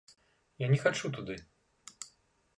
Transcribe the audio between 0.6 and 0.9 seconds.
Я не